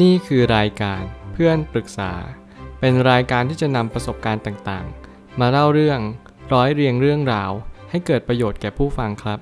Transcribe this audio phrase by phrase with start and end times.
[0.00, 2.12] นี่คือรายการเพื่อนปรึกษา
[2.80, 6.00] เป็นรายการที่จะนำประสบการณ์ต่างๆ มาเล่าเรื่อง
[6.52, 7.50] ร้อยเรียงเรื่องราว
[7.90, 9.38] ให้เกิดประโยชน์แก่ผู้ฟังครับ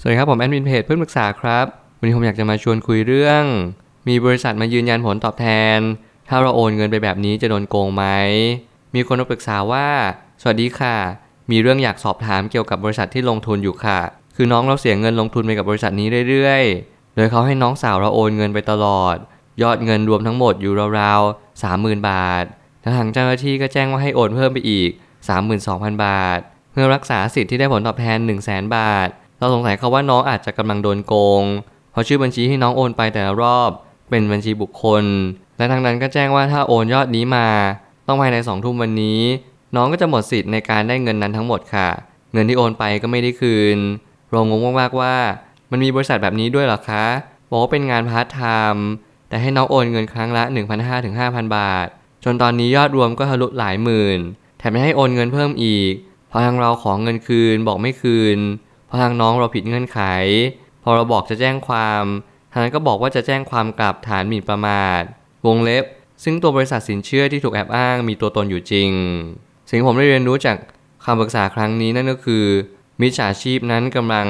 [0.00, 1.66] สวัสดีครับผมแอดมินเพจเพื่อนปรึกษาครับ
[1.98, 3.44] วันนี้ผมอยากจะมาชวนคุยเรื่อง
[4.08, 5.46] มีบริษัทมายืนยันผลตอบแท
[5.76, 5.78] น
[6.28, 8.04] ถ้าเราโอนเงินไปแบบนี้จะโดนโกงไหม
[8.94, 9.88] มีคนมาปรึกษาว่า
[10.42, 10.96] สวัสดีค่ะ
[11.50, 14.00] มีเรื่องอยากสอบถามเกี่ยวกับบริษัทที่ลงทุนอยู่ค่ะ
[14.36, 19.16] คือน้องเราเสียเงินลงทุนไปกับบริษัทนี้เรื่อยๆ โดยเขาให้น้องสาวเราโอนเงินไปตลอด
[19.62, 22.44] ยอดเงินรวมทั้งหมดอยู่ราวๆ30,000บาท
[22.96, 24.90] ทางเจ้าหน้าที่ก็แจ้งว่าให้โอนเพิ่มไปอีก
[25.46, 26.38] 32,000 บาท
[26.72, 31.44] เพื่อรักษาสิทธิ์ที่ได้ผลตอบแทน 1 0 0 0 0 0บาท เราสงสัยเขาว่าน้องอาจจะกำลังโดนโกง
[31.92, 33.70] เพราะชื่อบัญชีที่น้องโอนไปแต่ละรอบ
[34.10, 35.04] เป็นบัญชีบุคคล
[35.56, 37.48] และทางนั้นก็แจ้งว่าถ้าโอนยอดนี้มา
[38.06, 39.20] ต้องภายใน2ทุ่มวันนี้
[39.76, 41.88] น้องก็จะหมดสิทธิ์ในการได้เงินนั้นทั้งหมดค่ะ
[42.32, 43.78] เงินที่โอนไปก็ไม่ได้คืน
[44.30, 45.14] เรางงมากๆว่า
[45.72, 47.04] มันมีบริษัทแบบนี้ด้วยเหรอคะ
[47.50, 48.42] บอกว่าเป็นงานพาร์ทไท
[48.74, 48.86] ม์
[49.28, 50.44] แต่ให้น้องโอนเงินครั้งละ
[50.74, 51.86] 1,500ถึง5,000 บาท
[52.24, 54.18] จนตอนนี้ยอดรวมก็ทะลุหลายหมื่น
[54.58, 55.92] แถมยังให้โอนเงินเพิ่มอีก
[56.30, 58.38] พอทางเราขอเงินคืนบอกไม่คืน
[58.88, 60.00] เพราะทางน้องเราผิดเงื่อนไข
[60.82, 62.04] พอเราบอกจะแจ้งความ
[62.52, 65.02] ทางนั้นก็บอกว่าจะแจ้งความกลับฐานหมิ่นประมาท
[65.46, 65.84] วงเล็บ
[66.24, 68.90] ซึ่งตัวบริษัทสินเชื่อที่ถูกแอบอ้างมีตัวตนอยู่จริง
[69.68, 70.56] สิ่งผมได้เรียนรู้จาก
[71.04, 72.44] คำปรึกษาครั้งนี้นั่นก็คือ
[73.00, 74.26] มิจฉาชีพนั้นกำลัง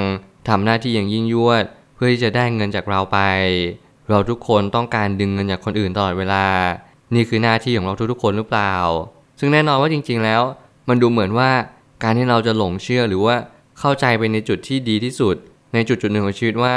[0.47, 1.63] ทำหน้าที่อย่างยิ่งยวด
[1.95, 3.19] เพื่อที่จะได้เงินจากเราไป
[4.09, 6.45] เราทุกคนต้องการดึงเงินจากคนอื่นตลอดเวลา
[7.15, 8.75] นี่คือหน้าที่ของเราทุกๆคนหรือเปล่า
[9.39, 10.41] ซึ่งแน่นอนว่าจริง ๆ แล้ว
[10.89, 11.49] มันดูเหมือนว่า
[12.03, 13.35] การที่เราจะหลงเชื่อหรือว่า
[13.79, 15.35] เข้าใจไปในจุดที่ดีที่สุด
[15.73, 16.75] ในจุดจุดหนึ่งของชีวิตว่า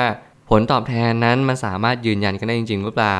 [0.51, 3.19] ผลตอบแทนนั้นมันสามารถยืนยันกันได้จริง ๆ หรือเปล่า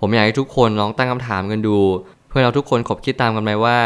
[0.00, 1.78] ผมอยากให้ทุกคนลองตั้งคำถามกันดู
[2.28, 3.78] เพื่อเราทุกคนขบคิดตามกันไปว่า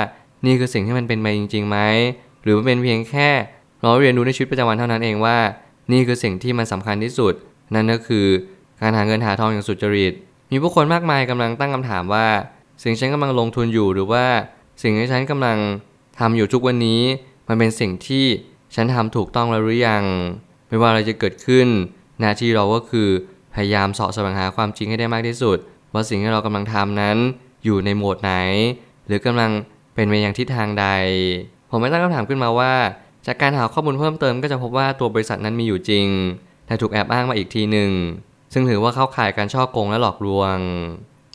[0.44, 1.78] นี่คือสิ่งที่มันเป็นไปจริงๆไหม
[2.42, 3.28] หรือมันเป็นเพียงแค่
[3.80, 5.36] เราเรียนรู้ในชีวิตประจำวันเท่านั้นเองว่า
[5.90, 7.34] นี่คือสิ่งที่มันสำคัญที่สุด
[7.74, 8.26] นั่นก็คือ
[8.80, 10.12] การหาเงินหาทองอย่างสุจริต
[10.50, 12.26] มีผู้คนมากมายกำลังตั้งคำถามว่า
[12.82, 14.24] สิ่งฉันกำลังลงทุนอยู่หรือว่า
[14.82, 15.58] สิ่งที่ฉันกำลัง
[16.18, 17.02] ทำอยู่ทุกวันนี้
[17.48, 18.24] มันเป็นสิ่งที่
[18.74, 20.04] ฉันทำถูกต้องแล้วหรือยัง
[20.68, 21.68] ไม่ว่าอะไรจะเกิดขึ้น
[22.20, 23.08] หน้าที่เราก็คือ
[23.54, 25.58] พยายามสาะแสวงหาความจริงให้ได้มากที่สุด
[25.92, 27.16] ว่าสิ่งที่เรากำลังทำนั้น
[27.64, 28.34] อยู่ในโหมดไหน
[29.06, 29.50] หรือกำลัง
[29.94, 30.86] เป็นไปอย่างทิศทางใด
[31.70, 32.72] ผมไม่ตั้งคำถามขึ้นมาว่า
[33.26, 36.06] จากการหาข้อมูลเพิ่มเติมก็จะพบว่าตัวบริษัทนั้นมีอยู่จริง
[36.66, 37.90] แต่ถูกแอบอ้างมาอีกทีหนึ่ง
[38.52, 40.56] ซึ่งถือว่าเข้าข่ายการช่อโกงและหลอกลวง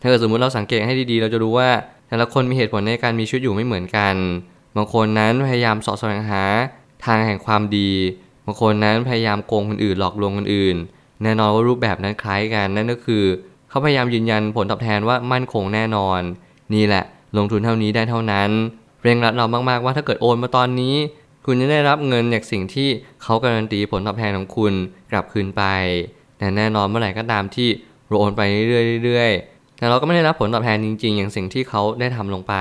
[0.01, 1.69] ถ้าเกิดสมมติเราสังเกตให้ดีๆ เราจะรู้ว่า
[2.07, 4.15] แต่ละคนมีเหตุผลในการมีชีวิตอยู่ไม่เหมือนกัน
[4.75, 6.43] บางคนนั้นพยายามสาะแสวงหา
[7.05, 7.91] ทางแห่งความดี
[8.45, 10.75] บางคนนั้นพยายามโกงคนอื่นหลอกลวงคนอื่น
[11.23, 13.23] แน่นอนว่ารูปแบบนั้นคล้ายกัน นั่นก็คือ
[13.69, 16.21] เขาพยายามยืนยันผลตอบแทนว่ามั่นคงแน่นอน
[16.73, 17.03] นี่แหละ
[17.37, 18.49] ลงทุนเท่านี้ได้เท่านั้น
[19.03, 20.95] เร่งรัดเรามากๆว่าถ้าเกิดโอนมาตอนนี้
[21.49, 22.89] คุณจะได้รับเงินจากสิ่งที่
[23.23, 24.73] เขาการันตีผลตอบแทนของคุณ
[25.11, 25.63] กลับคืนไป
[26.37, 27.69] แต่แน่นอนเมื่อไหร่ก็ตามที่
[28.07, 32.53] เราโอนไปเรื่อยๆแต่เราก็ไม่ได้รับผลตอบแทนจริง ๆ อย่างสิ่งที่เขาได้ทำลงไป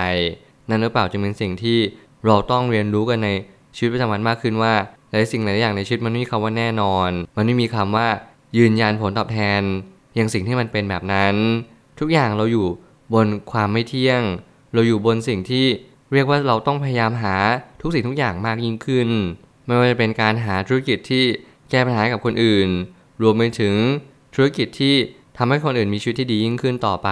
[0.69, 1.79] นั่นหรือเปล่าจึงเป็นสิ่งที่
[2.27, 3.29] เราต้องเรียนรู้กันใน
[3.77, 4.75] ชีวิตประจำวันมากขึ้นว่า
[5.11, 8.09] หลายสิ่งหลายอย่างในชีวิตมันไม่มีคำว่าแน่นอน มันไม่มีคำว่า
[8.59, 9.63] ยืนยันผลตอบแทน
[10.17, 11.35] อย่างสิ่งที่มันเป็นแบบนั้น
[12.01, 12.67] ทุกอย่างเราอยู่
[13.15, 14.23] บนความไม่เที่ยง
[14.75, 15.67] เราอยู่บนสิ่งที่
[16.13, 17.37] เรียกว่าเราต้องพยายามหา
[17.87, 19.09] ทุกสิ่งทุกอย่างมากยิ่งขึ้น
[19.67, 21.25] ไม่ว่าจะเป็นการหาธุรกิจที่
[21.71, 22.69] แก้ปัญหากับคนอื่น
[23.23, 23.75] รวมไปถึง
[24.35, 24.95] ธุรกิจที่
[25.39, 27.11] ทำให้คนอื่นมีชีวิตที่ดียิ่งขึ้นต่อไป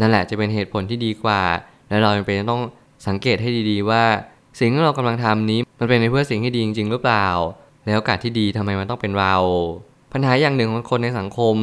[0.00, 1.42] นั่นแหละจะเป็นเหตุผลที่ดีกว่า
[1.88, 2.62] และเราจำเป็นต้อง
[3.06, 4.04] สังเกตให้ดีๆ ว่า
[4.58, 7.26] สิ่งที่เรากำลังทำนี้มันเป็นในเพื่อสิ่งที่ดีจริง ๆ หรือเปล่า
[7.84, 9.36] แล้วโอกาสที่ดีทำไมมันต้องเป็นเรา
[10.12, 11.56] ปัญหาอย่างหนึ่งของคนในสังคม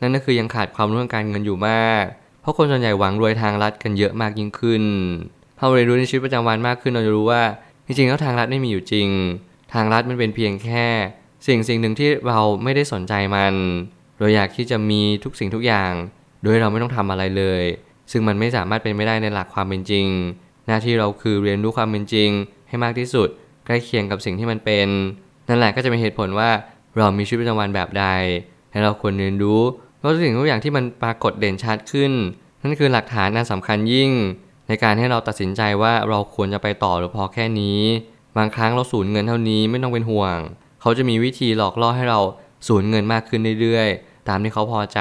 [0.00, 2.04] นั่นก็คือยังขาดความรู้เรื่องการเงินอยู่มาก
[2.40, 4.84] เพราะคนส่วนใหญ่หวังรวยทางลัดกันเยอะมากยิ่งขึ้น
[5.58, 7.42] เราเรียนรู้ในชีวิตประจำวันมากขึ้นเราจะรู้ว่า
[7.88, 9.08] จริงๆแล้วทางลัดไม่มีอยู่จริง
[9.72, 10.86] ทางลัดมันเป็นเพียงแค่
[11.46, 13.54] สิ่งสิ่งหนึ่งที่เราไม่ได้สนใจมัน
[14.18, 15.92] เราอยากที่จะมีทุกสิ่งทุกอย่าง
[16.42, 17.62] โดยเราไม่ต้องทำอะไรเลย
[18.10, 20.06] ซึ่งมันไม่สามารถเป็นไม่ได้ในหลักความเป็นจริง
[20.66, 22.30] หน้าที่เราคือเรียนรู้ความเป็นจริง
[22.68, 23.28] ให้มากที่สุด
[23.66, 24.88] ใกล้เคียงกับสิ่งที่มันเป็น
[25.48, 26.50] นั่นแหละก็จะเป็นเหตุผลว่า
[26.96, 28.06] เรามีชีวิตประจำวันแบบใด
[28.70, 29.60] และเราควรเรียนรู้
[29.98, 32.12] เพราะสิ่งทุกอย่างที่มันปรากฏเด่นชัดขึ้น
[32.62, 34.10] นั่นคือหลักฐานอันสำคัญยิ่ง
[34.68, 37.80] ในการให้เราตัดสินใจว่าเราควรจะไปต่อหรือพอแค่นี้
[38.36, 40.36] บางครั้งเราสูญเงินเท่านี้ไม่ต้องเป็นห่วง
[40.80, 42.20] เขาจะมีวิธีหลอกล่อให้เรา
[42.68, 45.00] สูญเงินมากขึ้นเรื่อยๆ ตามที่เขาพอใจ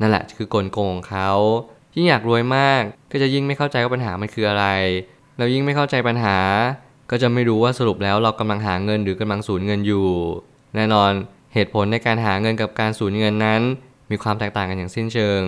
[0.00, 1.30] นั่นแหละคือกลโกงของเขา
[1.94, 2.82] ยิ่งอยากรวยมาก
[3.12, 4.66] ก็จะยิ่งไม่เข้าใจว่าปัญหามันคืออะไร
[5.38, 6.36] เรายิ่งไม่เข้าใจปัญหา
[7.10, 10.06] ก็จะไม่รู้ว่าสรุปแล้วเรากำลังหาเงินหรือกำลังสูญเงินอยู่
[10.76, 11.12] แน่นอน
[11.54, 13.60] เหตุผลในการหาเงินกับการสูญเงินนั้น
[14.10, 15.40] มีความแตกต่างกันอย่างสิ้นเชิง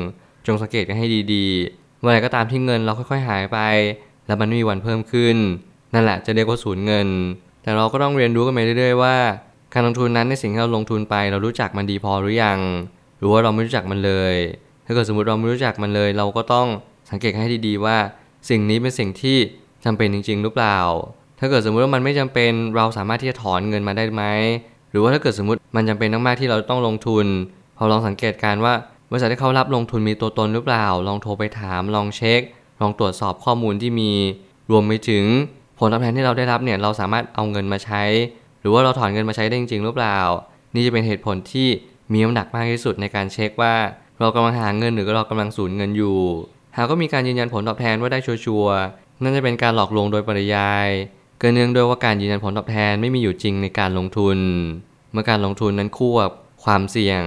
[0.47, 3.59] จงสังเกตกันให้ดีๆ เมื่อไหร่ก็ตามที่เงินเราค่อยๆหายไป
[4.27, 5.37] แล้วมันไม่มีวันเพิ่มขึ้น
[5.95, 7.09] นั่นแหละจะเรียกว่าสูญเงิน
[7.63, 9.17] แต่เราก็ต้องเรียนรู้กันไปเรื่อยๆว่า
[9.75, 12.59] การลงทุนนั้นในสิ่งที่เราลงทุนไป เรารู้จักมันดีพอหรือยัง
[13.19, 14.35] หรือว่าเราไม่รู้จักมันเลย
[14.87, 16.67] ถ้าเกิดสมมติเราไม่รู้จักมันเลย เราก็ต้อง
[17.11, 17.97] สังเกตให้ดีๆว่า
[18.51, 19.37] สิ่งนี้เป็นสิ่งที่
[19.85, 20.79] จำเป็นจริง ๆ หรือเปล่า
[21.39, 24.25] ถ้าเกิดสมมุติว่ามันไม่จำเป็นเราสามารถที่จะถอนเงินมาได้ไหม
[24.91, 27.27] หรือว่าถ้าเกิดสมมติมันจำเป็นมากๆที่เราต้องลงทุน
[27.77, 28.75] พอลองสังเกตการว่า
[29.11, 32.41] บริษัทที่เขารับลงทุนมีตัวตนหรือเปล่า ลองโทรไปถาม ลองเช็ค
[32.81, 34.13] ลองตรวจสอบข้อมูลที่มี
[34.71, 35.25] รวมไปถึง
[35.79, 38.03] ผลตอบแทนที่เราได้รับเนี่ย เราสามารถเอาเงินมาใช้
[38.61, 40.19] หรือว่าเราถอนเงินมาใช้ได้จริงหรือเปล่า
[40.75, 41.69] นี่จะเป็นเหตุผลที่
[42.13, 43.75] มีน้ำหนักมากที่สุดในการเช็คว่า
[44.21, 46.19] เรากำลังหาเงินหรือเรากำลังสูญเงินอยู่
[46.77, 50.89] หากก็มีการยืนยันผลตอบแทนว่าได้ชัวร์ๆนั่นจะเป็นการหลอกลวงโดยปริยาย
[51.39, 54.39] เกินเนื่องด้วยว่าการยืนยันผลตอบแทนไม่มีอยู่จริงในการลงทุน
[55.13, 56.33] เมื่อการลงทุนนั้นคู่กับ
[56.65, 57.23] ความเสี่ยง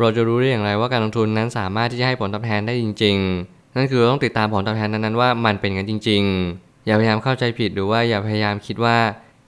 [0.00, 3.16] เราจะรู้ได้อย่างไรว่าการลงทุนนั้นสามารถที่จะให้ผลตอบแทนได้จริง
[3.46, 6.22] ๆ นั่นคือต้องติดตามผลตอบแทนนั้นๆว่ามันเป็นกันจริง
[6.54, 8.96] ๆ อย่าพยายามเข้าใจผิดหรือว่าอย่าพยายามคิดว่า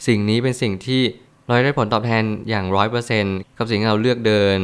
[0.06, 1.02] สิ่งนี้เป็นสิ่งที่
[1.46, 4.58] เราได้ผลตอบแทนอย่างร้อยเปอร์เซ็นต์กับสิ่งที่เราเลือกเดิน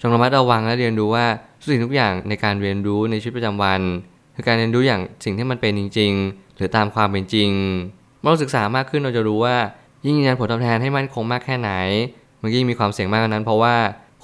[0.00, 1.26] จงระมัดระวังและเรียนรู้ว่า
[1.60, 3.80] ทุกสิ่งทุกอย่างในการเรียนรู้ในชีวิตประจำวัน
[4.34, 7.50] คือการเรียนรู้อย่างสิ่งที่มันเป็นจริง ๆ หรือตามความเป็นจริง
[8.20, 9.56] เมื่อเราศึกษามากขึ้นเราจะรู้ว่า
[10.04, 11.70] ยิ่งยืนยันผลตอบแทนให้มั่นคงมากแค่ไหน
[12.42, 13.74] มันยิ่งมีความเสี่ยงมากกว่านั้น เพราะว่า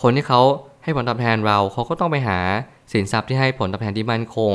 [0.02, 0.40] คนที่เขา
[0.86, 2.38] ให้ผลตอบแทนเราเขาก็ต้องไปหา
[2.92, 4.54] สินทรัพย์ที่ให้ผลตอบแทนที่มั่นคง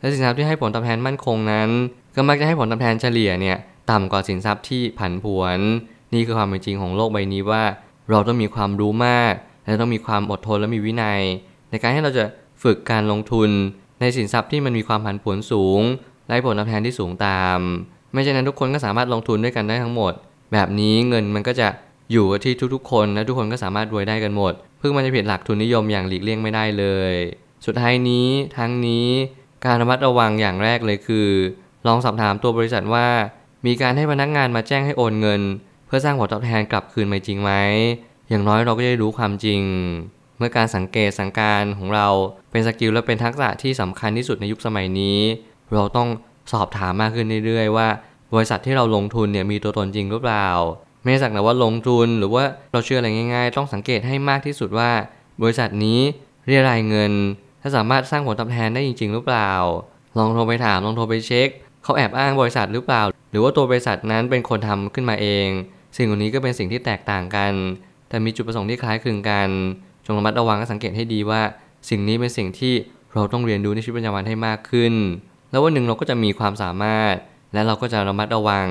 [0.00, 1.68] และสินทรัพย์ที่ให้ผลตอบแทนมั่นคงนั้น
[2.16, 3.58] ก็มักจะให้ผลตอบแทนเฉลี่ยเนี่ย
[3.90, 5.58] ต่ำกว่าสินทรัพย์ที่ผันผวน
[6.14, 7.62] นี่คือความเป็นจริงของโลกใบนี้ว่า
[8.10, 9.32] เราต้องมีความรู้มาก
[9.64, 11.20] และต้องมีความอดทนและมีวินัย
[11.70, 12.24] ในการให้เราจะ
[12.62, 13.50] ฝึกการลงทุน
[14.00, 15.80] ในสินทรัพย์ที่มันมีความผันผวนสูง
[16.26, 17.58] และผลตอบแทนที่สูงตาม
[18.12, 20.12] ไม่เช่นนั้นทุกคนก็สามารถลงทุนด้วยกันได้ทั้งหมด
[20.52, 21.68] แบบนี้เงินมันก็จะ
[22.12, 27.14] อยู่ที่ทุกๆ คนและทุกคนก็สามารถรวยได้กันหมด เพื่อมันจะผิดหลักทุนนิยมอย่างหลีกเลี่ยงไม่ได้เลย
[27.66, 29.08] สุดท้ายนี้ทั้งนี้
[29.64, 31.28] การระมัดระวังอย่างแรกเลยคือ
[31.86, 33.08] ลองสอบถามตัวบริษัทว่า
[33.66, 35.40] มีการให้พนักงานมาแจ้งให้โอนเงิน
[35.86, 37.52] เพื่อสร้างผลตอบแทนกลับคืนมจริงไหม
[38.28, 39.60] อย่างน้อยเราก็จะได้รู้ความจริง
[40.38, 42.08] เมื่อการสังเกตสังการของเรา
[42.50, 45.18] เป็นสกิลและเป็นทักษะที่สำคัญที่สุดในยุคสมัยนี้
[45.74, 46.08] เราต้อง
[46.52, 47.88] สอบถามมากขึ้นเรื่อยๆว่า
[48.34, 50.48] บริษัทที่เราลงทุนเนี่ยมีตัวตนจริงหรือเปล่า
[51.02, 54.90] ไม่ใช่สักแต่ว่าลงทุนหรือว่าเราเชื่ออะไรง่าย ๆ ต้องสังเกตให้มากที่สุดว่า
[55.42, 56.00] บริษัทนี้
[56.46, 57.12] เรียรายเงิน
[57.62, 59.52] ถ้าสามารถสร้างผลตอบแทนได้จริง ๆ หรือเปล่า
[60.18, 61.48] ลองโทรไปถามลองโทรไปเช็ค
[61.82, 65.46] เขาแอบอ้างบริษัทหรือเปล่า หรือว่าตัวบริษัทนั้นเป็นคนทำขึ้นมาเอง
[65.96, 67.52] สิ่งเหล่านี้ก็เป็นสิ่งที่แตกต่างกัน
[68.08, 69.48] แต่มีจุดประสงค์ที่คล้ายคลึงกัน
[70.06, 71.42] จงระมัดระวังและสังเกตให้ดีว่า
[71.90, 72.74] สิ่งนี้เป็นสิ่งที่
[73.14, 74.94] เราต้องเรียนรู้ในชีวิตประจำวันให้มากขึ้น
[75.50, 77.14] แล้ววันหนึ่งเราก็จะมีความสามารถ
[77.52, 78.66] และเราก็จะระมัดระวัง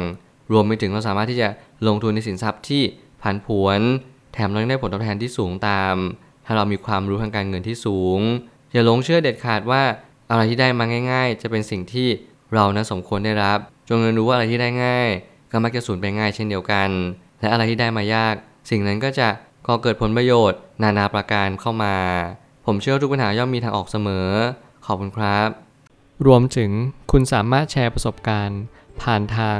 [0.51, 1.49] รวมไปถึงเราสามารถที่จะ
[1.87, 2.81] ลงทุนในสินทรัพย์ที่
[3.21, 3.79] ผันผวน
[4.33, 5.95] แถมเรายังได้ผลตอบแทนที่สูงตาม
[6.45, 8.19] ถ้าเรามีความรู้ทางการเงินที่สูง
[8.71, 9.83] อย่าหลงเชื่อเด็ดขาดว่า
[10.31, 12.07] อะไรที่ได้มาง่าย ๆ จะเป็นสิ่งที่
[12.53, 13.59] เรานะสมควรได้รับ
[13.89, 15.09] จงเรียนรู้ว่าอะไรที่ได้ง่าย
[15.51, 16.89] ก็มักจะสูญไปง่ายเช่นเดียวกัน
[17.39, 18.35] และอะไรที่ได้มายาก
[18.69, 19.27] สิ่งนั้นก็จะ
[19.67, 21.95] ก่อเกิดผลประโยชน์ นานาประการเข้ามา
[22.65, 24.27] ผมเชื่อทุกปัญหาย่อมมีทางออกเสมอ
[24.85, 25.49] ขอบคุณครับ
[26.27, 26.71] รวมถึง
[27.11, 28.61] คุณสามารถแชร์ประสบการณ์
[29.01, 29.59] ผ่านทาง